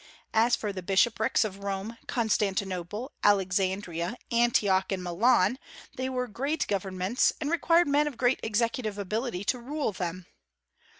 As 0.33 0.55
for 0.55 0.73
the 0.73 0.81
bishoprics 0.81 1.43
of 1.45 1.59
Rome, 1.63 1.95
Constantinople, 2.07 3.11
Alexandria, 3.23 4.17
Antioch, 4.31 4.91
and 4.91 5.03
Milan, 5.03 5.59
they 5.95 6.09
were 6.09 6.27
great 6.27 6.65
governments, 6.67 7.33
and 7.39 7.51
required 7.51 7.87
men 7.87 8.07
of 8.07 8.17
great 8.17 8.39
executive 8.41 8.97
ability 8.97 9.43
to 9.43 9.59
rule 9.59 9.91
them. 9.91 10.25